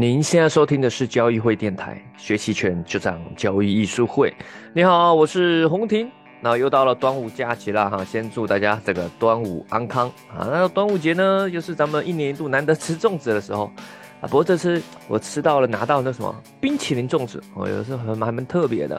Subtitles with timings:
[0.00, 4.34] 您现在收听的是交易会电台，学习权就涨交易艺术会。
[4.72, 6.10] 你好，我是洪婷。
[6.40, 10.48] 那又到了端午假期了哈，先祝大家这个端午安康啊。
[10.50, 13.70] 那端午节呢，又是咱们一年一度难得吃粽子的时候
[14.22, 14.24] 啊。
[14.26, 18.96] 不过这次我吃到了拿到那什么冰淇淋粽子，哦，也是很还蛮蛮特别的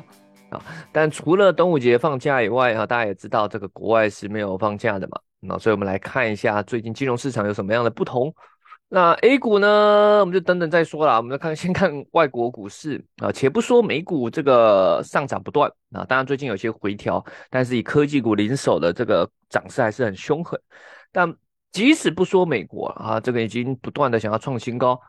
[0.52, 0.61] 啊。
[0.91, 5.18] 但除了端午节放假以外哈，大家也知道这个国外是没有放假的嘛。
[5.39, 8.31] 那所以我们来看一下最近金融市场有什么样的不同。
[8.94, 11.16] 那 A 股呢，我们就等等再说了。
[11.16, 13.32] 我们看， 先看外国股市啊。
[13.32, 20.59] 且不说美股这个上涨不断啊，当然最近有些回调，但是以科技股领手的这个涨势还是很凶狠。
[21.09, 21.34] 但
[21.72, 24.99] 即使不说美国啊，这个已经不断的想要创新高。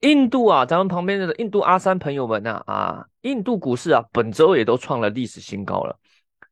[0.00, 5.96] 印度啊，咱们旁边的印度阿三朋友们呐啊，印度股市啊，本周也都创了历史新高了，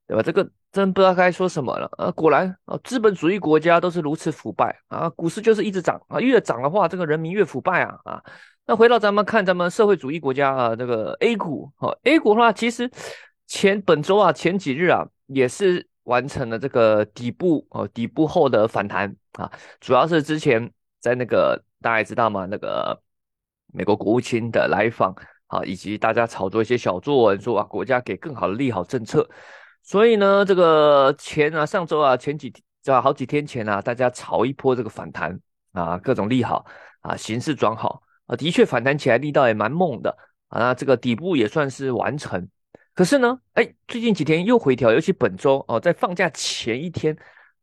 [0.06, 0.22] 对吧？
[0.22, 0.48] 这个。
[0.72, 2.10] 真不知道该说什么了啊！
[2.12, 5.06] 果然啊，资本主义国家都是如此腐败啊！
[5.10, 8.24] 股市就是一直涨啊，越涨的话，这个人民越腐败啊啊！
[8.64, 12.90] 那回到咱们看咱们社会主义国家啊，这个 A 股哦，A 股的话，其实
[13.46, 22.98] 前本周啊，前几日啊，也是完成了这个底部哦，底部后的反弹啊，主要是之前在那个大家知道嘛，那个
[23.74, 25.14] 美国国务卿的来访
[25.48, 29.28] 啊，以及大家炒作一些小作文，说啊，国家给更好的利好政策。
[29.82, 32.62] 所以呢，这个前啊，上周啊，前几天
[32.96, 35.38] 啊，好几天前啊，大家炒一波这个反弹
[35.72, 36.64] 啊，各种利好
[37.00, 40.16] 啊，形势转好啊，的确反弹起来力道也蛮猛的
[40.48, 42.48] 啊，那这个底部也算是完成。
[42.94, 47.16] 可是呢，哎，最近几天又回调，尤其本周哦，在放假前一天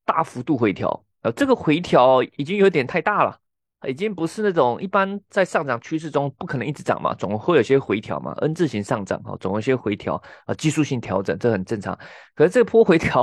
[0.06, 3.40] 大幅度回调，呃，这个回调已经有点太大了。
[3.88, 11.98] 已经不是那种一般在上涨趋势中不可能一直涨嘛，总会有些回调嘛，N 字形上涨啊，总有些回调啊，技术性调整这很正常。
[12.36, 13.22] 可是这波回调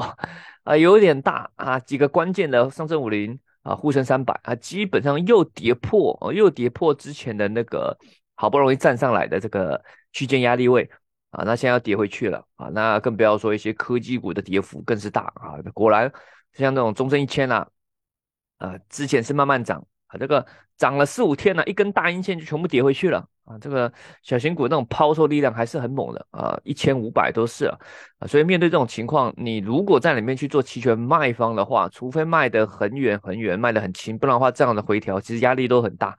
[0.64, 7.94] 啊有点大啊，几个关键的上证五零啊、沪深三百啊，基本上又跌破哦，又跌破之前的那个
[8.34, 9.78] 好不容易站上来的这个
[10.12, 10.88] 区间压力位
[11.32, 15.60] 啊，那现在要跌回去了啊，那更不要说一些科技股的跌幅更是大啊。
[15.74, 16.10] 果然
[16.54, 17.66] 像那种中证一千呐，
[18.56, 19.86] 啊，之前是慢慢涨。
[20.06, 20.46] 啊，这个
[20.76, 23.58] 涨了四五天了，一根大阴线就全部跌回去了啊！
[23.58, 27.76] 这个小型股那种抛售力量还是很猛的啊，一千五百都是啊，
[28.28, 36.16] 所以面对这种情况，你如果在里面去做期权卖方的话，除非卖得很远很远，卖得很轻，不然的话，这样的回调其实压力都很大，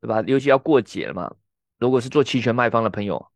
[0.00, 0.22] 对吧？
[0.26, 1.32] 尤其要过节了嘛，
[1.78, 3.30] 如果是做期权卖方的朋友，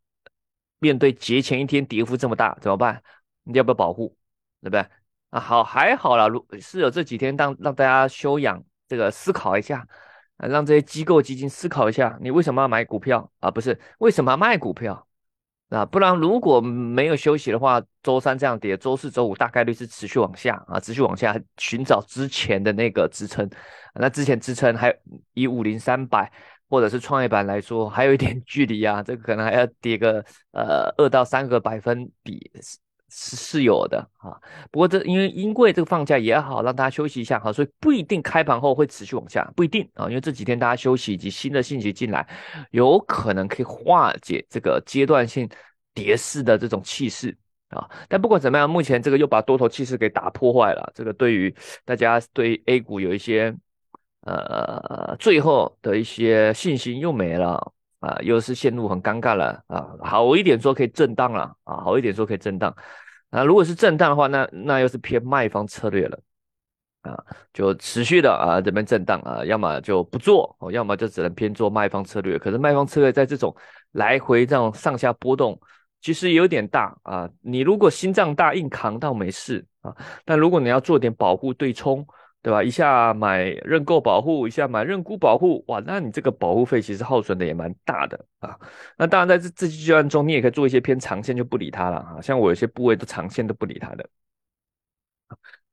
[0.81, 3.01] 面对节前一天跌幅这么大怎么办？
[3.45, 4.17] 你要不要保护？
[4.61, 4.85] 对不对？
[5.31, 8.65] 啊，好还好啦，如是有这几天让让大家休养。
[8.89, 9.87] 这个思考一下，
[10.37, 13.51] 让这些机构基金思考一下，你为什么要买股票啊？
[13.51, 15.07] 不是为什么要卖股票
[15.71, 15.85] 啊？
[15.87, 23.49] 不然如果没有休息的话，周三这样跌，周四周五大概率是持续往下啊，持续往下寻找之前的那个支撑。
[23.95, 24.95] 那之前支撑还
[25.33, 26.31] 以五零三百
[26.69, 32.51] 或者是创业板来说，还有一点 距离啊，这个可能还要跌个呃二到三个百分比。
[33.17, 34.35] 是是有的啊，
[34.73, 42.27] 不过这因为因为这个放假也好，让大家休息一下哈，所以不一定开盘后会持续往下，不一定啊，因为这几天大家休息以及新的信息进来，
[42.73, 45.49] 有可能可以化解这个阶段性
[45.95, 47.37] 跌势的这种气势
[47.69, 47.89] 啊。
[48.09, 51.55] 但不管怎么样，目前这个又把多头气势给打破坏了，这个对于
[51.85, 53.55] 大家对 A 股有一些
[54.23, 59.87] 呃最后的一些信心又没了啊，又是陷入很尴尬了啊。
[60.03, 62.75] 好一点说可以震荡了啊，好一点说可以震荡。
[63.35, 66.19] 那如果是震荡的话，那那又是偏卖方策略了
[67.03, 67.19] 啊，
[67.53, 72.39] 就持续的啊这边震荡啊，要么就不做哦，要么就只能偏做卖方策略。
[72.39, 73.55] 可是卖方策略在这种
[73.93, 75.61] 来回这样上下波动，
[76.01, 77.29] 其实有点大啊。
[77.41, 79.93] 你如果心脏大硬扛倒没事啊，
[80.25, 82.07] 但如果你要做点保护对冲。
[82.45, 82.63] 对吧？
[82.63, 88.55] 一下买认购保护，一下买认沽保护，哇，那你这个保护费其实耗损的也蛮大的啊。
[88.99, 92.21] 那当然，在这这阶段中，你也可以做一些偏长线，就不理它了啊。
[92.21, 94.07] 像我有些部位都长线都不理它的。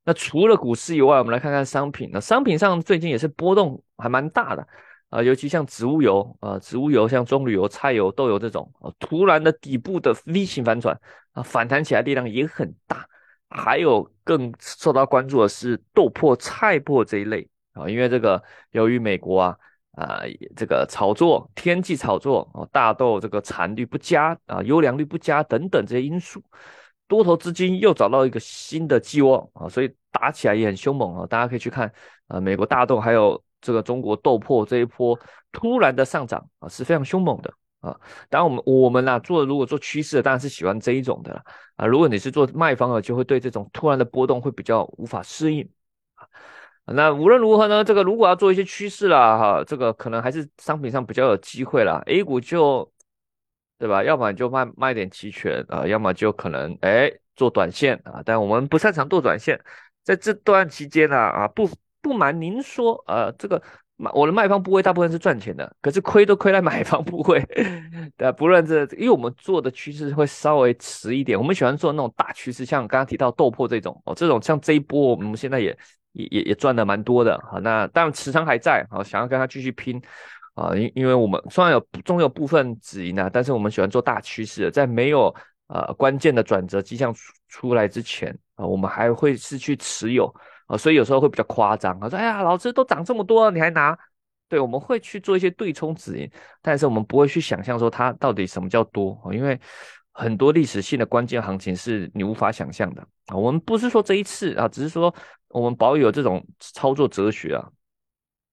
[0.02, 2.08] 那除了股市以外，我们来看看商品。
[2.10, 4.66] 那商品上最近也是波动还蛮大的
[5.10, 10.98] 啊，尤其像植物油啊，植物油像棕榈油、菜油、豆油这种啊，突然的底部的 V 型反转
[11.32, 13.06] 啊，反弹起来力量也很大。
[13.54, 19.56] 还有更受到关注的是豆粕、菜粕这一类啊，因为这个由于美国啊
[19.92, 20.22] 啊
[20.56, 26.42] 这个炒作天气炒作啊，大豆这个产率不佳啊，优良率不佳等等这些因素，
[27.06, 31.26] 多头资金又找到一个新的寄望啊，所以打起来也很凶猛啊。
[31.26, 31.92] 大家可以去看
[32.28, 35.18] 啊，美国大豆还有这个中国豆粕这一波
[35.52, 37.52] 突然的上涨啊，是非常凶猛的。
[37.82, 38.00] 啊，
[38.30, 41.42] 当然我们我们呐做如果做趋势的，当然是喜欢这一种的啦。
[41.74, 41.84] 啊。
[41.84, 45.68] 如果你是做卖方的，就会对这种突然的波动会比较无法适应
[46.14, 46.24] 啊。
[46.94, 52.00] 那无论如何呢，这个如果要做一些趋势啦，哈，这个可能还是商品上比较有机会啦。
[52.06, 52.88] A 股就，
[53.78, 54.04] 对吧？
[54.04, 58.22] 要么就卖卖点期权啊，要么就可能哎做短线啊。
[58.24, 59.60] 但我们不擅长做短线，
[60.04, 61.68] 在这段期间呢，啊不
[62.00, 63.60] 不瞒您说，呃，这个。
[64.12, 67.40] 我的卖方部位大部分是赚钱的，可是亏都亏在买方部位。
[68.16, 75.76] 对，不论这，因为我们做的趋势会稍微迟一点，我们喜欢做那种大趋势，像刚刚提到豆粕这种哦，这种像这一波我们现在也
[76.12, 77.40] 也也也赚的蛮多的。
[77.48, 80.02] 好，那当然持仓还在，好，想要跟他继续拼
[80.54, 85.34] 啊，因因为我们虽然有总有部分止盈啊，但是我们喜欢做大趋势，在没有
[85.68, 90.34] 呃关键的转折迹象出出来之前啊，我们还会是去持有。
[90.66, 93.98] 啊，所以有时候会比较夸张啊，说哎呀，老师都涨这么多了，你还拿？
[94.48, 96.30] 对，我们会去做一些对冲止盈，
[96.60, 99.58] 但是我们不会去想象说它到底什么叫多啊，因为
[100.12, 103.34] 很多历史性的关键行情是你无法想象的啊。
[103.34, 105.14] 我们不是说这一次啊，只是说
[105.48, 107.66] 我们保有这种操作哲学啊，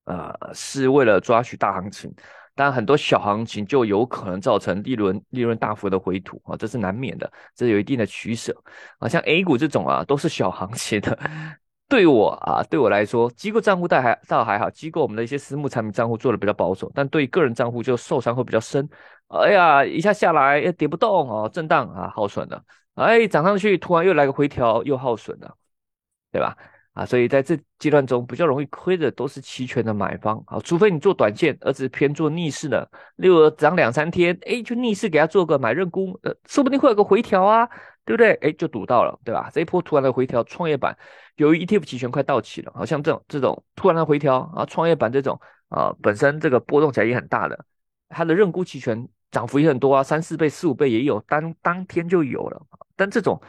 [0.05, 2.09] 呃，是为了抓取大行情，
[2.55, 8.55] 但很多小行情就有可能造成利润利润大幅的回吐啊，这是难免的，这有一定的取舍
[8.99, 9.09] 啊。
[9.09, 11.19] 像 A 股这种啊，都是小行情的。
[11.89, 18.87] 对我啊，对我来说，机构账户倒还倒还好，机构我们的一些私募产品账户做的比较保守，但对个人账户就受伤会比较深。
[19.29, 22.63] 哎呀，一下下来跌不动哦，震荡啊，耗损了。
[22.93, 25.55] 哎，涨上去突然又来个回调，又耗损了，
[26.31, 26.55] 对吧？
[26.93, 37.67] 啊，所以在这阶段中比较容易亏的都是期权的买方啊，除非你做短线，而是偏做逆势的，例如涨两三天，哎，就逆势给他做个买认沽，呃，说不定会有个回调啊。
[38.05, 38.33] 对不对？
[38.41, 39.49] 哎，就赌到了，对吧？
[39.53, 40.97] 这一波突然的回调，创业板
[41.35, 47.65] 由于 ETF 期权快到期了，好像这种这种突然的回调啊，创业板这种啊，本身这个波动起来也很大的，
[48.09, 52.59] 它的认沽期权涨幅也很多啊，三四倍、四五倍也有，当当天就有了。
[52.95, 53.39] 但这种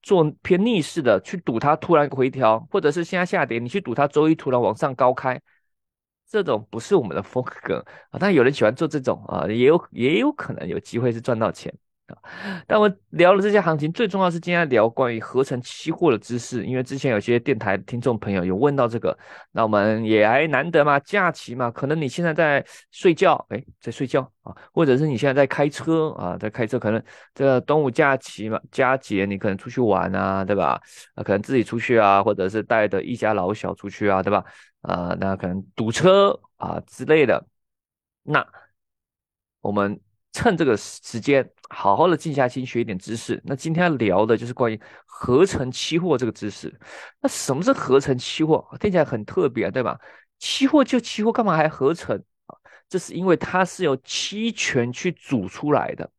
[0.00, 5.40] 做偏逆势的去赌它突然回调，或者是现在下跌，你去赌它周一突然往上高开，
[6.28, 8.18] 这种不是我们的风格啊。
[8.20, 11.74] 但有人喜欢做这种啊，也有也有可能有机会是赚到钱。
[12.66, 19.16] 但我聊了这些行情，最重要是今天聊关于合成期货的知识，因为之前有些电台听众朋友有问到这个，
[19.52, 27.02] 那我们也还难得嘛，假期嘛，可能你现在在睡觉，哎，在睡觉啊，或者是你现在在开车啊，在开车，可能
[27.34, 30.78] 这个端午假期嘛，佳节你可能出去玩啊，对吧？
[31.14, 34.44] 啊，可能自己出去啊，或者是带着一家老小出去啊，对吧？
[34.82, 37.46] 啊，那可能堵车啊之类的，
[38.22, 38.46] 那
[39.62, 39.98] 我们。
[40.36, 43.40] 趁这个时间，好好的静下心学一点知识。
[43.44, 46.72] 那今天聊的就是关于合成期货这个知识。
[47.20, 48.66] 那什么是合成期货？
[48.80, 49.98] 听起来很特别，对吧？
[50.38, 52.16] 期货就期货，干嘛还合成
[52.46, 52.56] 啊？
[52.88, 56.10] 这是因为它是由期权去组出来的。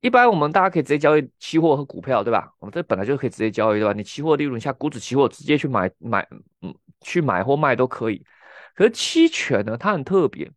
[0.00, 2.52] 一般我们大家可以直接交易期货和股票，对吧？
[2.58, 3.92] 我们这本来就可以直接交易，对吧？
[3.92, 6.26] 你期货利润下股指期货直接去买买，
[6.60, 8.24] 嗯，去买或卖都可以。
[8.74, 10.50] 可是期权呢，它很特别。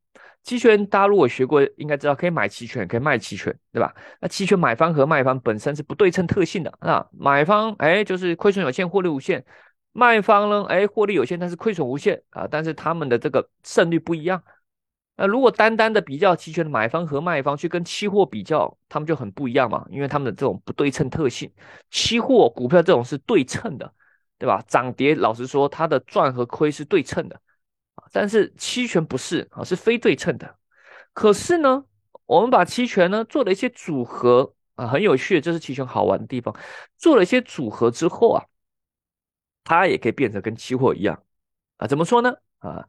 [0.43, 3.93] 期权大家如果学过，应该知道可以买期权，可以卖期权，对吧？
[4.19, 7.05] 那期权买方和卖方本身是不对称特性的啊。
[7.11, 9.41] 买方哎就是亏损有限，获利无限；
[9.91, 12.47] 卖方呢哎获利有限，但是亏损无限啊。
[12.49, 14.41] 但是他们的这个胜率不一样。
[15.17, 21.51] 那如果单单的比较期权的买方和卖方去跟期货比较，他们就很不一样嘛，因为他们的这种不对称特性。
[21.91, 23.93] 期货股票这种是对称的，
[24.37, 24.63] 对吧？
[24.67, 27.39] 涨跌老实说，它的赚和亏是对称的。
[28.11, 30.55] 但是期权不是啊，是非对称的。
[31.13, 31.83] 可是呢，
[32.25, 36.55] 我们把期权呢做了一些组合啊，很有趣，这是期权好玩的地方。
[36.97, 38.45] 做了一些组合之后啊，
[39.63, 41.21] 它也可以变成跟期货一样
[41.77, 41.87] 啊。
[41.87, 42.33] 怎么说呢？
[42.59, 42.87] 啊，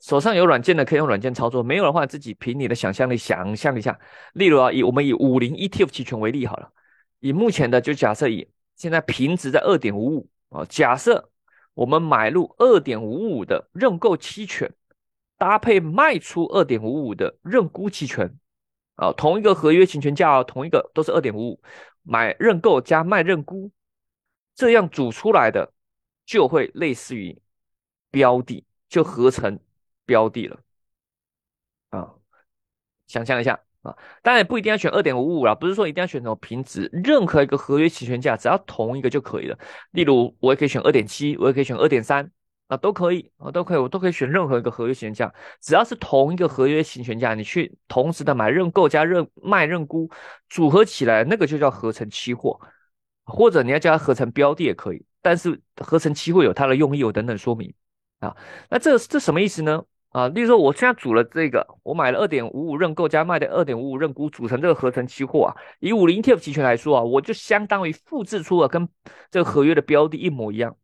[0.00, 3.98] 手上有软件的可以用软件操作，没有的话自己凭你的想象力想象一下。
[4.34, 6.70] 例如啊，以我们以五零 ETF 期权为例好了，
[7.20, 11.30] 以目前的就假设以现在平值在二点五五啊，假设。
[11.74, 14.72] 我们买入二点五五的认购期权，
[15.38, 18.38] 搭配卖出二点五五的认沽期权，
[18.96, 21.62] 啊，同一个合约期权价哦，同一个都是二点五五，
[22.02, 23.70] 买认购加卖认沽，
[24.54, 25.72] 这样组出来的
[26.26, 27.40] 就会类似于
[28.10, 29.58] 标的，就合成
[30.04, 30.60] 标的了，
[31.90, 32.14] 啊，
[33.06, 33.58] 想象一下。
[33.82, 39.58] 啊，当然也不一定要选二点五五啦，不是说一定要选什么平值，任何一个合约期权价只要同一个就可以了。
[39.90, 42.30] 例如，我也可以选二点七，我也可以选二点三，
[42.68, 50.08] 啊，都可以，啊，都可以，我都可以选任何一个合约期权价，只要是同一个合约期权价，你去同时的买认购加认卖认沽
[50.48, 52.60] 组合起来，那个就叫合成期货，
[53.24, 57.74] 或者你要叫它合成标的也可以，但是合成期货有它的用意，我等等说明
[58.20, 58.36] 啊。
[58.70, 59.82] 那这这什么意思呢？
[60.12, 65.56] 啊，例如说，我现在组了这个，我买了二点五五认购加卖的二点五五认沽，组成这个合成期货啊。
[65.80, 68.86] 以五零 ETF 期权来说啊，我就相当于复制出了跟
[69.30, 70.76] 这个合约的标的一模一样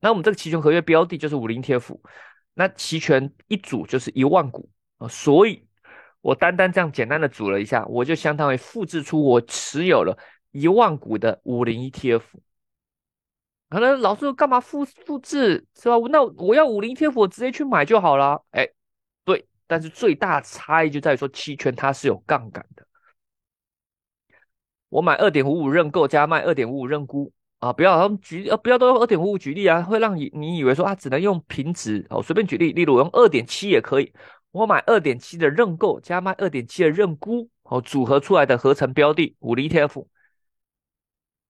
[0.00, 1.98] 那我们这个期权合约标的就是五零 TF，
[2.54, 5.66] 那期权一组就是一万股啊，所以
[6.20, 10.16] 我单单这样简单的组了一下，我就相当于复制出我持有了
[10.52, 12.22] 一万股的五零 ETF。
[13.68, 15.96] 可能老师干嘛复复制是吧？
[16.10, 18.42] 那我要五零 ETF，我直接去买就好了。
[18.52, 18.66] 哎，
[19.24, 22.86] 对，但是最大差异就在于说期权它是有杠杆的。
[24.88, 27.70] 我买二点五五认购加卖二点五五认沽啊！
[27.72, 34.10] 不要他们举呃不要都用二点五五举例啊，会让你你以为说啊只能用平值哦，随便举例，例如我用二点七也可以。
[34.50, 40.06] 我买二点七的认购加卖二点七的认沽哦，组合出来的合成标的五零 ETF。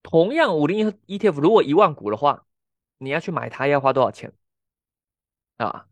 [0.01, 2.45] 同样五零 ETF 如果一万股的话，
[2.97, 4.33] 你要去买它要花多少钱
[5.57, 5.85] 啊？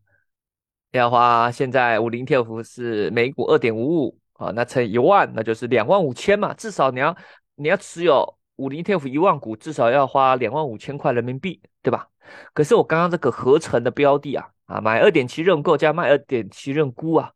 [0.92, 7.16] 要花现在五零 ETF 是每股二点五五啊，那乘一万那就是两万五千嘛，至少你要
[7.56, 12.08] 你要持有五零 ETF 一万股，至少要花两万五千块人民币，对吧？
[12.54, 17.32] 可是我刚刚这个合成的标的啊啊，买二点七认购加卖二点七认沽啊，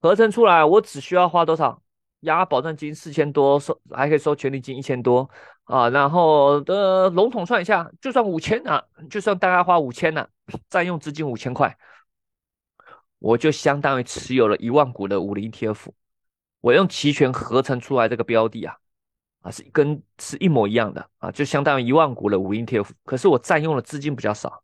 [0.00, 1.80] 合成出来我只需要花多少？
[2.20, 5.28] 押保证金四千多，收还可以收权利金一千多
[5.64, 10.26] 啊，然后的笼统算一下，就算五千啊，就算大概花五千呢，
[10.68, 11.76] 占用资金五千块，
[13.18, 15.94] 我就相当于持有了一万股的五零 T F，
[16.60, 18.76] 我用期权合成出来这个标的啊，
[19.42, 24.62] 啊是跟是一模一样的啊，就相当于一万股的五零 T F，可是我占用的资金比较少。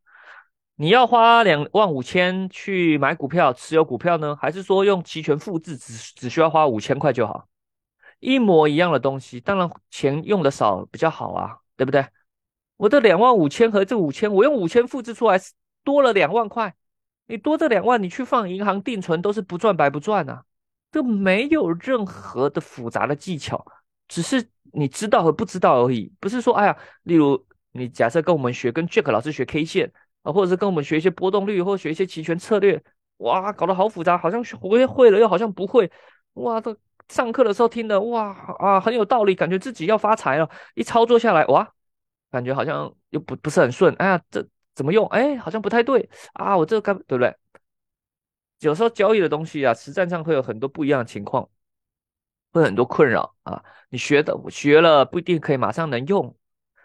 [0.74, 7.48] 你要花两万五千去买股票持有股票呢，还是说用期权复制只只需要花五千块就好？
[8.20, 12.06] 一模一样的东西，当然钱用的少比较好啊，对不对？
[12.76, 15.40] 我的两万五千和这五千，我用五千复制出来
[15.84, 16.74] 多了两万块，
[17.26, 20.44] 你多这两万你去放银行定存都是不赚白不赚啊，
[20.90, 23.64] 这没有任何的复杂的技巧，
[24.06, 29.92] 只是你知道和不知道而已，不是说哎呀，例如你假设跟我们学跟 Jack 老师学 K 线。
[30.22, 32.82] 啊，或者是跟我们学一些波动率，或学一些期权策略，
[33.18, 35.88] 哇，搞得好复杂，好像会会了，又好像不会，
[36.32, 36.76] 哇，这
[37.08, 41.72] 上课的时候听的，哇啊，很有道理，感觉自己要发财了，一操作下来，哇，
[42.30, 45.06] 感觉好像又不不是很顺，哎呀，这怎么用？
[45.08, 47.34] 哎，好像不太对啊，我这个该对不对？
[48.60, 51.48] 有时候交易的东西啊，实战上会有很多不一样的情况，
[52.52, 56.34] 会很多困扰啊，你学的学了不一定可以马上能用。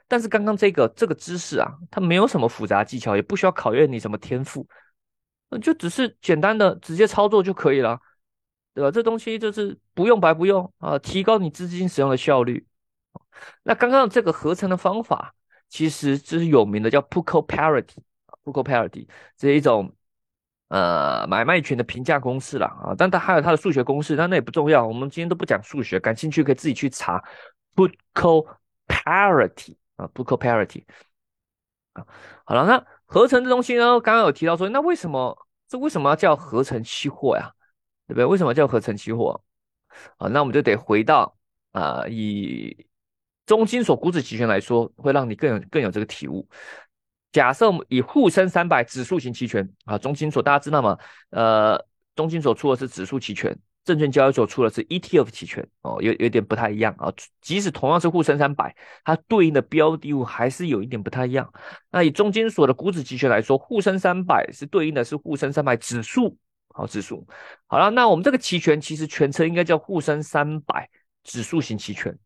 [0.08, 4.68] 但是刚刚这个这个知识啊，它没有什么复杂技巧，也不需要考验你什么天赋，
[5.62, 8.00] 就只是简单的直接操作就可以了，
[8.74, 8.92] 对吧？
[8.92, 12.66] 这东西就是不用白不用啊，提高你资金使用的效率。
[13.64, 15.34] 那刚刚这个合成的方法，
[15.70, 18.02] 其实就是有名的叫 p u c o parity，p
[18.44, 19.94] u c o parity 这是一种
[20.70, 27.24] 呃买卖权的评价公式了啊，但它还有它的数学公式，但那也不重要，我们今天都不讲数学，感兴趣可以自己去查
[27.76, 28.48] p u c o
[28.88, 29.76] parity。
[29.96, 30.84] 啊，book parity
[31.94, 32.04] 啊，
[32.46, 34.00] 好了，那合成这东西呢？
[34.02, 37.54] 刚刚有提到说，那为什么这为什么要叫合成期货呀？
[38.08, 38.26] 对不对？
[38.26, 39.42] 为什么叫合成期货？
[40.18, 41.36] 啊，那我们就得回到
[41.72, 42.86] 啊，以
[43.46, 46.48] 中金所股指期权来说，会让你更有更有这个体悟。
[47.32, 50.98] 假设以沪深三百指数型期权啊，中金所大家知道吗？
[51.30, 51.84] 呃，
[52.16, 53.58] 中金所出的是指数期权。
[53.86, 57.12] 证券交易所出的是 ETF 期权哦，有有点不太一样啊。
[57.42, 61.52] 即使同样是沪深三百，它对应的标的物还是有一点不太一样。
[61.92, 66.38] 那以中金所的股指期权来说，沪深三百是对应的是沪深三百指数，
[66.74, 67.26] 好指数。
[67.68, 70.90] 好了，那我们这个期权其实全称应该叫沪深三百
[71.24, 72.18] 指数型期权。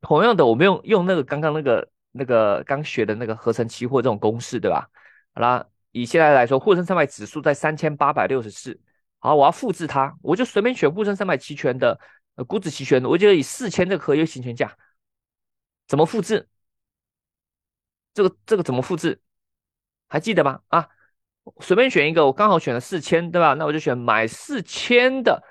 [0.00, 4.88] 同样的，我们用用那个刚刚那个那个刚学的那个合成期货这种公式，对吧？
[5.34, 8.78] 好啦，以现在来说，沪深三百指数在三千八百六十四。
[9.18, 11.98] 好，我要复制它，我就随便选沪深三百期权的
[12.36, 14.76] 呃股指期权，我就以四千这个合约行权价，
[15.88, 16.48] 怎么复制？
[18.14, 19.20] 这个这个怎么复制？
[20.08, 20.60] 还记得吗？
[20.68, 20.88] 啊，
[21.60, 23.54] 随便选一个，我刚好选了四千，对吧？
[23.54, 25.42] 那我就选买四千的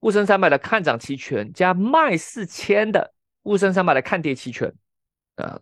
[0.00, 3.12] 沪深三百的看涨期权，加卖四千的
[3.42, 4.72] 沪深三百的看跌期权。
[5.36, 5.60] 啊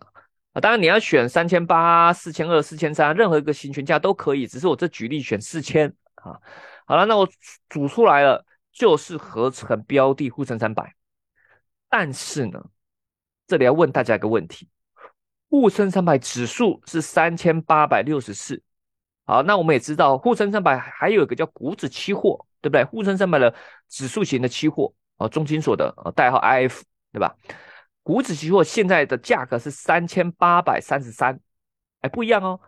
[0.53, 6.41] 啊，当然你要选三千八、四千二、四千三，任何一个行权价都可以，只是我这举例选四千啊。
[6.87, 7.29] 好了，那我
[7.69, 10.95] 组出来了，就是合成标的沪深三百。
[11.89, 12.65] 但是呢，
[13.47, 14.69] 这里要问大家一个问题：
[15.49, 18.63] 沪深三百指数是三千八百六十四。
[19.27, 22.85] 好，那我们也知道沪深三百还有一个叫股指期货，对不对？
[22.85, 23.53] 沪深三百的
[23.89, 27.37] 指数型的期货啊，中金所的代号 IF，对吧？
[28.05, 31.41] 股指期货现在的价格是三千八百三十三，
[32.03, 32.61] 哎，不一样哦，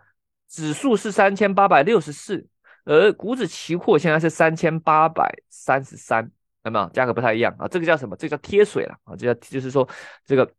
[0.48, 2.46] 指数是三千八百六十四。
[2.84, 6.28] 而股指期货现在是三千八百三十三，
[6.64, 7.68] 有没有价格不太一样啊？
[7.68, 8.16] 这个叫什么？
[8.16, 9.14] 这个叫贴水了啊！
[9.14, 9.86] 这叫就是说，
[10.24, 10.50] 这个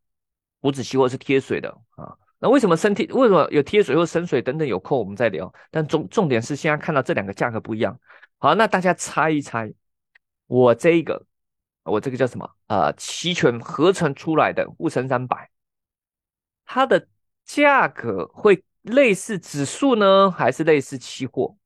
[0.62, 2.16] 股指期货是贴水的啊。
[2.42, 3.06] 那为什么升贴？
[3.08, 4.98] 为什么有贴水或升水等等有扣？
[4.98, 5.54] 我们再聊。
[5.70, 8.00] 但重重点是现在看到这两个价格不一样。
[8.38, 9.74] 好，那大家猜一猜，
[10.48, 11.26] 我这个，
[11.84, 12.50] 我这个叫什么？
[12.68, 15.50] 呃，期权合成出来的沪深三百，
[16.66, 17.08] 它的
[17.44, 21.58] 价格会类似指数呢，还是类似期货？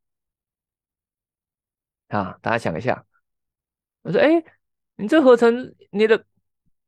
[2.08, 3.06] 啊，大家想一下。
[4.02, 4.44] 我说，哎，
[4.96, 6.26] 你这合成你的。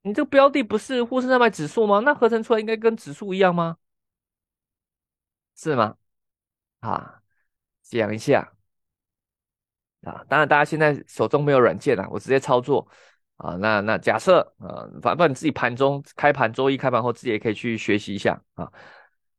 [0.05, 1.99] 你这个标的不是沪深三百指数吗？
[1.99, 3.75] 那合成出来应该跟指数一样吗？
[5.55, 5.95] 是吗？
[6.81, 7.23] 啊，
[7.81, 8.53] 讲一下
[10.03, 10.23] 啊。
[10.29, 12.87] 当然，大家现在手中没有软件啊，我直接操作
[13.37, 13.55] 啊。
[13.55, 18.71] 那那假设啊，反正你自己盘中开盘，周一开盘后自己也可以去学习一下啊。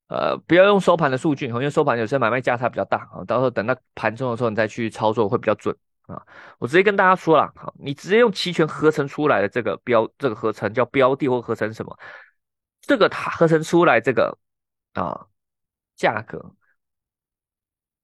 [0.09, 3.25] 呃，不要用收盘的数据，因为收盘有时候买卖价差比较大啊。
[3.25, 5.77] 到时候等到盘中的时候，你再去操作会比较准。
[6.07, 6.25] 啊，
[6.59, 11.99] 我直接跟大家说了，好，你直接用期权合成出来的这个标，这个合成叫标的或合成什么？
[12.81, 14.39] 这个它合成出来这个
[14.95, 15.27] 啊
[15.97, 16.55] 价格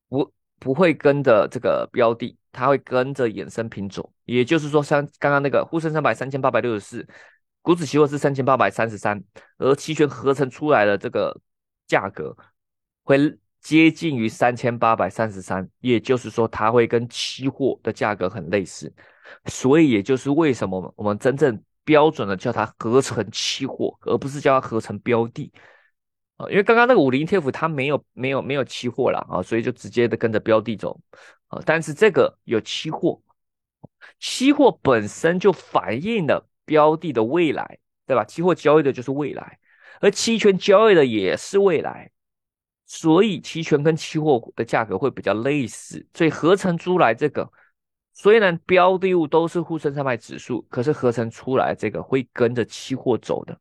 [0.09, 4.13] 不不会跟着这个标的，它会跟着衍生品走。
[4.25, 7.07] 也就是说，像刚刚那个沪深三百三千八百六十四，
[7.61, 9.23] 股指期货是三千八百三十三，
[9.59, 11.41] 而期权合成出来的这个
[11.87, 12.37] 价格
[13.05, 13.39] 会。
[13.63, 18.93] 接近于三千八百三十三，也就是说它会跟期货的价格很类似，
[19.47, 25.53] 所以也就是为什么我们真正标准的叫它合成期货，而不是叫它合成标的
[26.37, 31.01] 啊，因为刚刚那个五零 TF 它没有没有没有期货了啊，所以就直接的跟着标的走
[31.47, 33.23] 啊，但是这个有期货，
[34.19, 37.79] 期货本身就反映了标的的未来，
[38.09, 38.25] 对吧？
[38.25, 39.61] 期货交易的就是未来，
[40.01, 42.11] 而期权交易的也是未来。
[42.95, 47.51] 所以期权跟期货的价格会比较类似，所以合成出来这个，
[48.13, 53.59] 虽然标的物都是沪深三百指数，可是合成出来这个会跟着期货走的，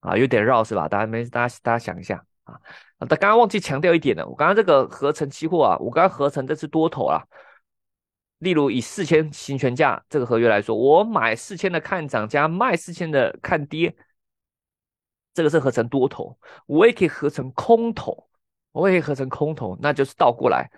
[0.00, 0.86] 啊，有点绕是吧？
[0.86, 2.60] 大家没，大家大家想一下啊，
[2.98, 7.24] 啊，他刚刚忘记强调一点了，我刚刚这个合成期货啊，我刚刚合成这是多头啊，
[8.40, 13.96] 例如以四千行权价这个合约来说，我买四千的看涨加卖四千的看跌，
[15.32, 18.23] 这个是合成多头，我也可以合成空头。
[18.74, 20.68] 我也可以合成空头，那就是倒过来，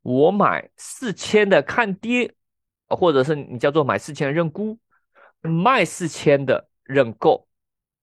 [0.00, 2.34] 我买四千的看跌，
[2.88, 4.78] 或者是你叫做买四千的认沽，
[5.42, 7.46] 卖四千的认购，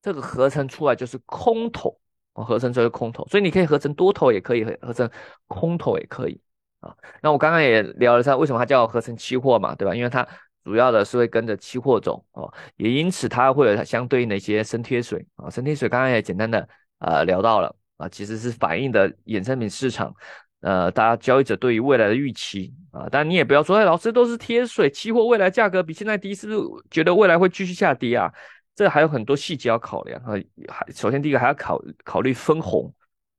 [0.04, 2.00] 这个合成出来就是空头，
[2.34, 5.10] 合成出来空头，所以你可以合成多头，也可以合成
[5.48, 6.40] 空头，也可以
[6.80, 6.96] 啊。
[7.24, 9.96] 那我刚刚也聊了一下，为什么它叫合成期货嘛，对吧？
[9.96, 10.26] 因为它
[10.64, 17.76] 主要的是会跟着期货走哦，也因此它会有它相对应的一些升贴水啊，升贴水刚刚也简单的呃聊到了。
[18.00, 20.16] 啊，其实是反映的衍生品市场，
[20.62, 26.60] 呃，大家交易者对于未来的预期啊，但你也不要说，哎，老师都是贴水，期货未来价格比现在低，是不是
[26.90, 28.34] 觉得未来会继续下跌啊？
[28.74, 30.34] 这还有很多细节要考量啊。
[30.70, 32.92] 还首先第一个还要考考虑分红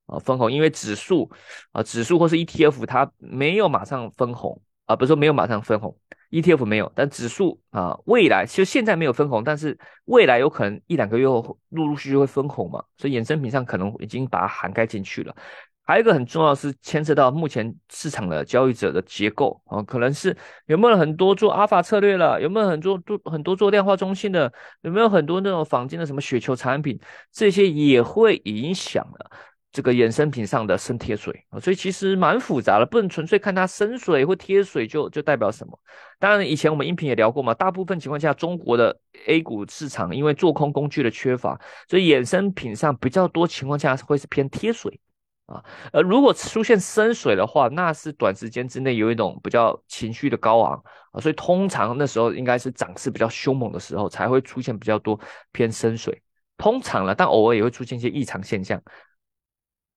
[0.05, 1.27] 啊，分红，因为指数
[1.71, 5.97] 啊，指数或是 ETF 它没有马上分红啊，不是说没有马上分红。
[6.31, 15.35] ETF 没有，但指数啊，未来其实现在没有分红，但是未来有可能一两个月后陆陆续续会分红嘛，所以衍生品上可能已经把它涵盖进去了。
[15.83, 20.35] 还有一个很重要是牵涉到目前市场的交易者的结构啊，可能是
[20.67, 26.97] 有没有很多做阿尔法策略了，有没有很多做很多做量化中心的，有没有很多那种仿金的什么雪球产品，
[27.31, 29.31] 这些也会影响了。
[29.71, 35.79] 这个衍生品上的升贴水啊，所以其实蛮复杂的，不能纯粹看它升水或贴水就就代表什么。
[36.19, 44.99] 当然，以前我们音频也聊过嘛，大部分情况下，中国的 A 股市场因为做空工具的缺乏，所以衍生品上比较多情况下会是偏贴水
[45.45, 45.63] 啊。
[45.93, 55.17] 而如果出现升水的话，那是短时间之内有一种比较情绪的高昂啊，所以通常那时候应该是涨势比较凶猛的时候，才会出现比较多
[55.53, 56.21] 偏深水。
[56.57, 58.79] 通常了，但偶尔也会出现一些异常现象。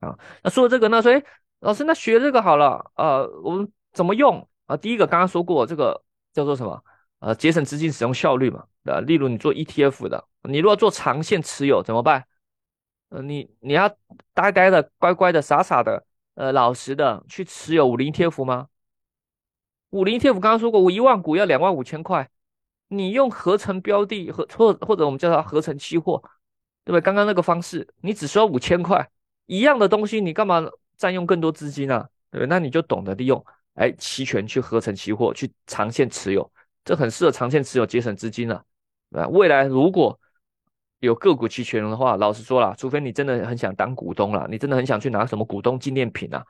[0.05, 1.23] 啊，那说这个，那说，哎，
[1.61, 4.77] 老师，那学这个好了，呃，我们怎么用啊？
[4.77, 6.85] 第一个刚刚说过，这个叫做什么？
[7.21, 8.65] 呃，节省资金使用效率嘛。
[8.85, 12.27] 呃，例如你做 ETF 的，你如果做长线持有怎么办？
[13.09, 13.89] 呃，你你要
[14.35, 18.69] 呆呆的、乖乖的、傻傻的、呃，老实的去持有五零 ETF 吗？
[19.91, 22.29] 五零 ETF 刚刚说过，我一万股要两万五千块，
[22.89, 26.21] 你用合成标的和或或者我们叫它合成期货，
[26.85, 27.01] 对不对？
[27.01, 29.09] 刚刚那个方式，你只需要五千块。
[29.47, 30.63] 一样的东西，你干嘛
[30.97, 32.07] 占用更多资金呢？
[32.31, 32.47] 对？
[32.47, 36.51] 那你就懂得利用哎期权去合成期货，去长线持有，
[36.85, 38.65] 这很适合长线持有节省资金了。
[39.11, 40.19] 啊，未来如果
[41.01, 46.45] 有个股期权的话，老实说了，除非你真的很想当股东了，你真的很想去拿什么股东纪念品啊，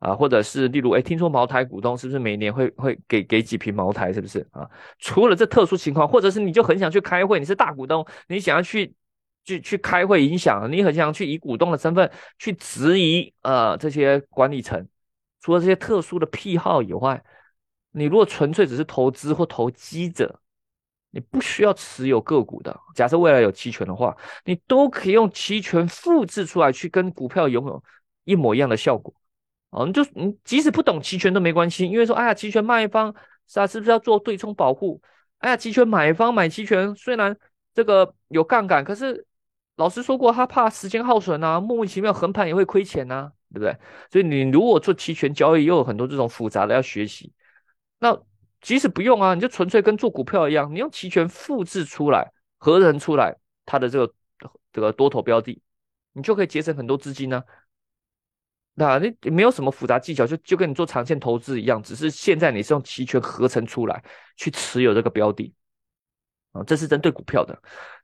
[0.00, 4.68] 啊，或者是例如哎，听说茅台股东是不是每年会会给给几瓶茅台，是不是啊？
[4.98, 8.92] 除了这特殊情况，或者是你就很想去开会，你是大股东，你想要去。
[9.44, 14.88] 去去开会影响，你很想去以股东的身份去质疑呃这些管理层，
[15.40, 17.22] 除了这些特殊的癖好以外，
[17.92, 20.40] 你如果纯粹只是投资或投机者，
[21.10, 22.76] 你不需要持有个股的。
[22.94, 27.84] 假设未来有期权的话，你都可以用期权复制出来，去跟股票拥有
[28.24, 29.14] 一模一样的效果。
[29.70, 33.14] 哦，你就你即使不懂期权都没关系，因为说哎呀，期权卖方
[33.46, 35.00] 是啊，是不是要做对冲保护？
[35.38, 37.36] 哎呀，期权买方买期权虽然
[37.74, 39.26] 这个有杠杆，可是
[39.76, 43.76] 老师说过，他怕时间耗损啊，莫名其妙横盘也会亏钱呐，对不对？
[44.10, 47.32] 所以你如果做期权交易，又有很多这种复杂的要学习，
[47.98, 48.16] 那
[48.60, 54.14] 即使不用啊，你就纯粹跟做股票一样，你用期权复制出来、合成出来它的这个
[54.72, 55.60] 这个多头标的，
[56.12, 57.42] 你就可以节省很多资金呢。
[58.76, 64.02] 那你没有什么复杂技巧，就就跟你做长线投资一样，只是现在你是用期权合成出来
[64.36, 65.52] 去持有这个标的
[66.54, 67.54] 啊，这是针对股票的。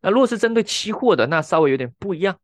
[0.03, 2.39] 那如果是针对期货的，那稍微有点不一样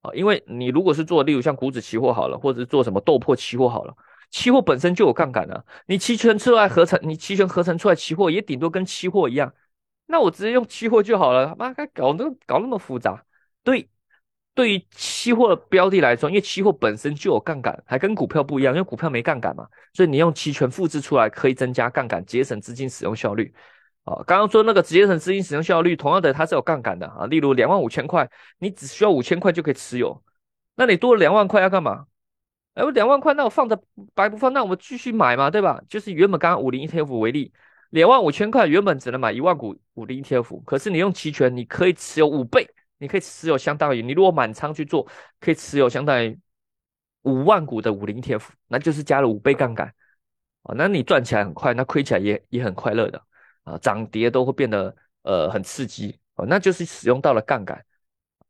[0.00, 3.94] 啊，因为你如果是做，例如像股指期货好了，或者是做什么豆破期货好了，
[4.32, 9.54] 期货本身就有杠杆了，你期权出来合成，你期权合成出来期货也顶多跟期货一样，
[10.06, 13.24] 那我直接用期货就好了，妈该搞那搞那么复杂？
[13.62, 13.88] 对。
[14.54, 23.50] 对于期货标的来说，因为期货本身就有杠杆，还跟股票不一样，因为股票没杠杆嘛，所以你用期权复制出来可以增加杠杆，节省资金使用效率。
[24.04, 27.26] 啊，刚刚说那个直接成资金使用效率，同样的它是有杠杆的啊。
[27.26, 30.22] 例如两万五千块，你只需要五千块就可以持有，
[30.76, 32.06] 那你多了两万块要干嘛？
[32.74, 33.80] 哎，我两万块那我放着
[34.14, 35.82] 白不放，那我们继续买嘛，对吧？
[35.88, 37.52] 就是原本刚刚五零 ETF 为例，
[37.90, 42.68] 两万五千块原本只能买一万股五零 ETF，可是你用期权你可以持有五倍。
[42.98, 45.04] 你可以持有相当于你如果满仓去做，
[45.40, 46.38] 可以持有相当于
[47.22, 49.92] 五万股的五零 ETF，那就是加了五倍杠杆
[50.62, 53.20] 啊，那你赚起来很快，那亏起来也也很快乐的
[53.64, 57.84] 啊，涨跌都会变得呃很刺激啊，那就是使用到了杠杆，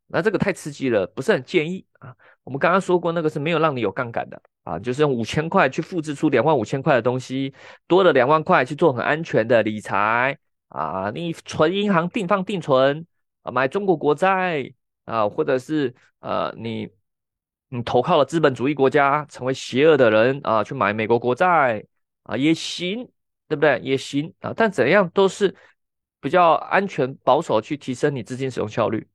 [0.07, 2.15] 那这个太刺激了，不是很建议啊。
[2.45, 7.55] 我们刚刚说过那个是没有让你有杠杆的啊，就是用五千块去复制出两万五千块的东西，
[7.87, 13.07] 多了两万块去做很安全的理财啊，你存银行定放定存。
[13.43, 14.73] 啊，买中国国债
[15.05, 16.89] 啊，或者是呃，你
[17.71, 21.85] 你投靠了资本主义国家，成为邪恶的人啊，去买美国国债
[22.23, 23.11] 啊，也行，
[23.53, 23.79] 对不对？
[23.81, 25.55] 也行啊，但怎样都是
[26.23, 29.07] 比较安全保守，去提升你资金使用效率。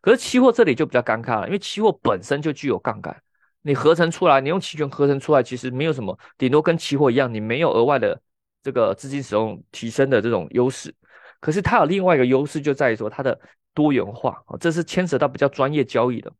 [0.00, 3.20] 可是期货这里就比较尴尬了，因为期货本身就具有杠杆，
[3.62, 8.20] 你合成出来，你用期权合成出来，其实没有什么，顶多跟期货一样，你没有额外的
[8.62, 10.94] 这个资金使用提升的这种优势。
[11.40, 13.36] 可是它有另外一个优势，就在于说它的
[13.74, 16.32] 多元化啊，这是牵扯到比较专业交易的。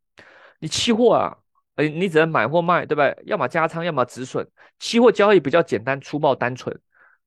[0.60, 1.36] 你期货啊，
[1.74, 3.16] 哎，你只能买或卖，对不对？
[3.26, 4.48] 要么加仓，要么止损。
[4.78, 6.78] 期货交易比较简单、粗暴、单纯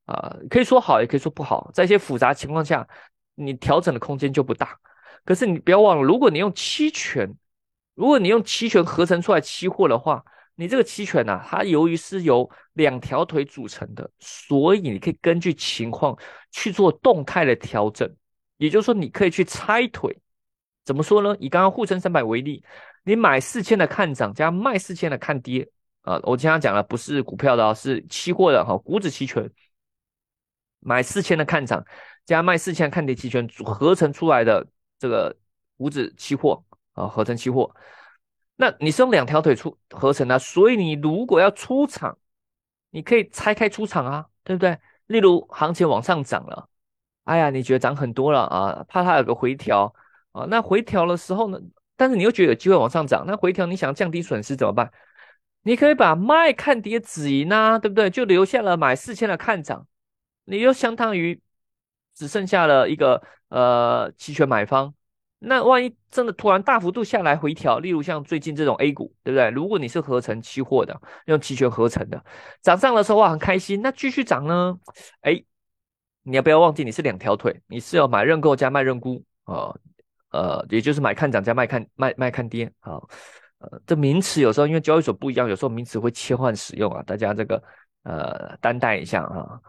[0.08, 1.70] 啊，可以说好，也可以说不好。
[1.72, 2.84] 在一些复杂情况下，
[3.36, 4.76] 你调整的空间就不大。
[5.24, 7.32] 可是你不要忘了，如果你用期权，
[7.94, 10.24] 如果你用期权合成出来期货的话。
[10.60, 16.18] 你这个期权呢，它由于是由两条腿组成的，所以你可以根据情况
[16.50, 18.12] 去做动态的调整。
[18.56, 20.18] 也就是说，你可以去拆腿。
[20.84, 21.36] 怎么说呢？
[21.38, 22.64] 以刚刚沪深三百为例，
[23.04, 25.70] 你买四千的看涨，加卖四千的看跌
[26.02, 26.18] 啊。
[26.24, 29.48] 我经常讲了，不是股票的啊，是期货的哈，股指期权。
[30.80, 31.84] 买四千的看涨，
[32.24, 34.66] 加卖四千看跌期权组合成出来的
[34.98, 35.36] 这个
[35.76, 36.62] 股指期货
[36.92, 37.74] 啊，合成期货。
[38.56, 42.18] 那你是用两条腿出合成的，所以你如果要出场，
[42.90, 44.78] 你可以拆开出场啊，对不对？
[45.06, 46.68] 例如行情往上涨了，
[47.24, 49.94] 哎呀，你觉得涨很多了啊，怕它有个回调
[50.32, 51.58] 啊，那回调的时候呢，
[51.96, 54.90] 但是你又觉得有机会往上涨，那回调你想降低损失怎么办？
[55.62, 58.10] 你可以把卖看跌止盈啊，对不对？
[58.10, 59.86] 就留下了买四千的看涨，
[60.48, 61.38] 你又相当于
[62.14, 64.94] 只剩下了一个呃期权买方。
[65.40, 69.50] 那万一真的突然大幅度下来回调，例如像最近这种 A 股，对不对？
[69.50, 72.24] 如果你是合成期货的，用期权合成的，
[72.60, 74.76] 涨上的时候哇很开心，那继续涨呢？
[75.20, 75.40] 哎，
[76.22, 77.60] 你要不要忘记你是两条腿？
[77.68, 79.72] 你是要买认购加卖认沽啊？
[80.30, 82.98] 呃，也就是买看涨加卖看卖卖看跌啊？
[83.58, 87.62] 呃，这名词有时候因为交易所不一样，有时候名词会切换使用啊，大家这个
[88.02, 89.60] 呃担待一下啊。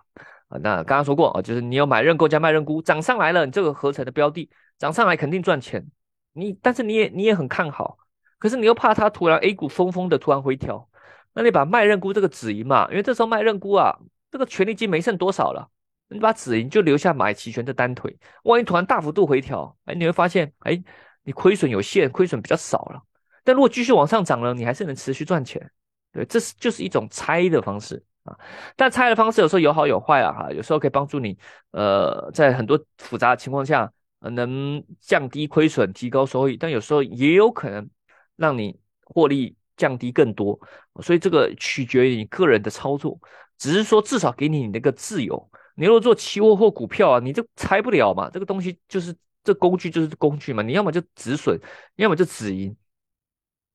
[0.50, 4.50] 啊，那刚刚说过啊，就是你有买认购加卖认沽，涨上来了，你这个合成的标的。
[4.78, 5.86] 涨上来肯定赚钱，
[6.32, 7.98] 你但是你也你也很看好，
[8.38, 10.90] 可是你又怕它突然 A 股疯疯的突然回调，
[11.34, 14.00] 那你把卖认沽这个止盈嘛，因为这时候卖认沽啊，
[14.32, 15.70] 这个权利金没剩多少了，
[16.08, 20.82] 你把止盈就留下买期权的单腿，万一突然大幅度回调，哎，你会发现，哎，
[21.24, 23.04] 你亏损有限，亏损比较少了，
[23.44, 25.70] 但如果继续往上涨了，你还是能持续赚钱，
[26.14, 28.02] 对，这是就是一种猜的方式。
[28.24, 28.38] 啊，
[28.76, 31.38] 但猜的方式有时候有好有坏啊，哈，有时候可以帮助你，
[31.72, 33.92] 呃，在很多复杂的情况下。
[34.22, 37.90] 能降低亏损、提高收益，但有时候也有可能
[38.36, 40.60] 让你获利降低更多。
[41.02, 43.18] 所以这个取决于你个人的操作，
[43.58, 45.50] 只是说至少给你你那个自由。
[45.76, 48.30] 你如果做期货或股票啊，你就猜不了嘛。
[48.30, 51.58] 这个东西就是这工具就是工具嘛，你要么就止损，
[51.96, 52.76] 要么就止盈。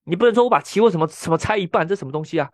[0.03, 2.51] 你不能说我把期货什么什么拆一半，这什么东西啊？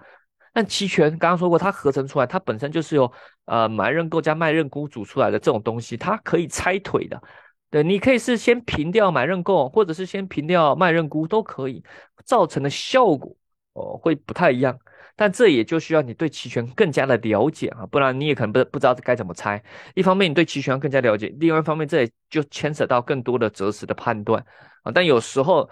[0.53, 3.11] 但期权刚刚说过，它合成出来，它本身就是由
[3.45, 7.23] 呃买认购加卖认沽组出来的这种东西，它可以拆腿的。
[7.71, 11.85] 对，你可以是先平掉买认购，或者是先平掉卖认沽都可以，
[12.25, 13.37] 造成的效果
[13.75, 14.77] 哦会不太一样。
[15.15, 19.63] 但这也就需要你对期权更加的了解啊，不然你也可能不不知道该怎么拆。
[19.95, 24.45] 一方面你对期权更加了解，另外一方面这也就牵扯到更多的择时的判断
[24.83, 24.91] 啊。
[24.93, 25.71] 但有时候。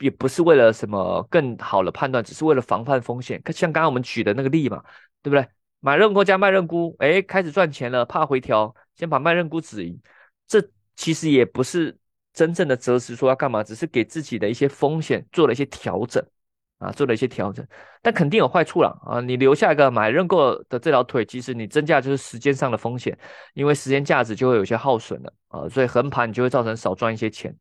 [0.00, 3.40] 也不是为了什么更好的判断，只是为了防范风险。
[3.52, 4.82] 像刚刚我们举的那个例嘛，
[5.22, 5.46] 对不对？
[5.82, 9.98] 买认购加卖认沽，哎，开始赚钱了，怕回调，先把卖认沽止盈。
[10.46, 10.62] 这
[10.94, 11.96] 其实也不是
[12.34, 16.22] 真正的择时说要干嘛，只是给自己的一些风险做了一些调整
[16.78, 17.66] 啊，做了一些调整。
[18.02, 19.20] 但肯定有坏处了啊！
[19.20, 23.18] 你留下一个买认购的这条腿，其实你增加就是时间上的风险，
[23.54, 27.54] 因为时间价值就会有些耗损了啊，所以横盘你就会造成少赚一些钱。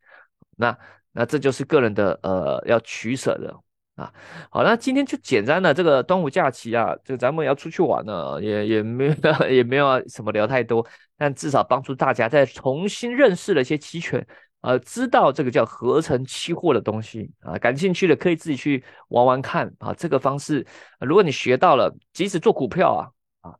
[0.57, 0.77] 那。
[1.11, 3.53] 那这就是个人的呃要取舍的
[3.95, 4.13] 啊。
[4.49, 9.15] 好，那今天就简单的这个端午假期啊，就咱们要出去玩呢，也也没有
[9.49, 10.85] 也没有什么聊太多，
[11.17, 14.25] 但至少帮助大家再重新认识了一些期权，
[14.61, 17.57] 呃，知道这个叫合成期货的东西啊。
[17.57, 19.93] 感兴趣的可以自己去玩玩看啊。
[19.93, 20.65] 这个方式，
[20.99, 23.55] 如果你学到了，即使做股票啊啊，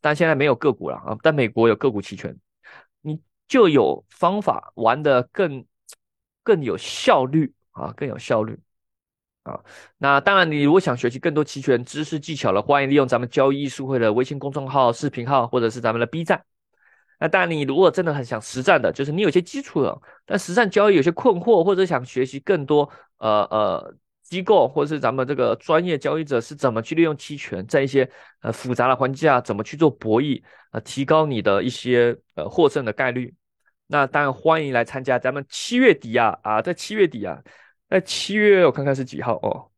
[0.00, 2.36] 但现在没有个股了啊，但美国有个股期权，
[3.00, 5.64] 你就有方法玩的更。
[6.42, 8.58] 更有效率啊，更有效率
[9.42, 9.60] 啊。
[9.98, 16.44] 那当然，你如果想学习更多期权知识技巧了，欢迎利用咱们交易艺术会的微信公众号、视频号，或者是咱们的 B 站。
[17.20, 33.32] 那当然，你如果真的很想实战的，就是你有些基础的，但实战交易有些困惑，或者想学习更多呃呃机构或者是咱们这个专业交易者是怎么去利用期权，在一些呃复杂的环境下怎么去做博弈啊，提高你的一些呃获胜的概率。
[33.92, 37.38] 那当然欢迎来参加，咱们七月底啊啊，在七月底啊，
[37.90, 39.68] 在七月我看看是几号哦，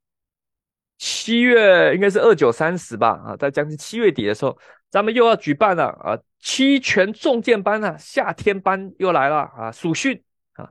[0.98, 4.56] 七月应该是二九三十吧啊，在将近七月底的时候，
[4.88, 10.22] 咱们又要举办了啊期权重剑班啊，夏天班又来了啊，暑训
[10.52, 10.70] 啊，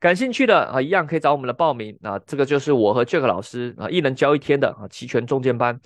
[0.00, 5.80] 感兴趣的啊一样可以找我们的报名啊，这个就是我和 Jack 老师啊一人教一天的啊期权重剑班，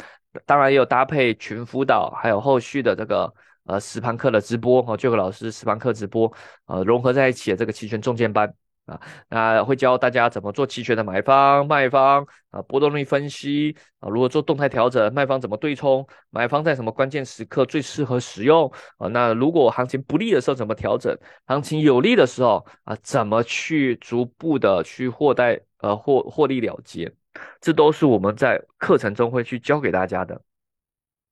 [0.46, 3.30] 当然也有搭配群辅导，还有后续的这个。
[3.64, 6.30] 呃，实盘课的直播和这个老师实盘课直播，
[6.66, 9.00] 呃，融合在一起的这个期权中间班啊，
[9.30, 19.08] 那会教大家怎么做期权的买方、卖方啊，波动率分析啊，如何做动态调整，卖方怎么对冲，买方在什么关键时刻最适合使用啊？
[19.08, 21.18] 那如果行情不利的时候怎么调整？
[21.46, 27.10] 行情有利的时候啊，怎么去逐步的去获带呃获获利了结？
[27.62, 30.38] 这都是我们在课程中会去教给大家的。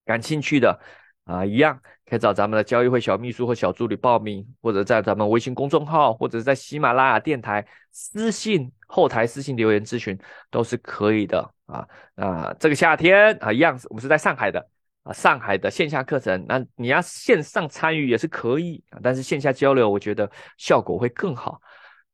[0.06, 0.80] 感兴趣的。
[1.24, 10.18] 啊，一样可以找咱们的交易会小秘书或小助理报名，或者在咱们微信公众号，或者是在喜马拉雅电台私信后台私信留言咨询
[10.50, 11.87] 都是可以的啊。
[12.16, 14.68] 啊，这个夏天啊，一样我们是在上海的
[15.04, 21.61] 啊，上海的线下课程，那你要线上参与也是可以啊，但是线下交流我觉得效果会更好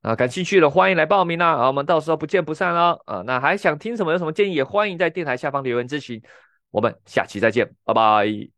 [0.03, 0.15] 啊。
[0.15, 3.23] 感兴趣的欢迎来报名啦，啊，我们到时候不见不散哦啊。
[3.27, 6.23] 那还想听什么有什么建议，也欢迎在电台下方留言咨询，
[6.71, 8.58] 我们下期再见，拜拜。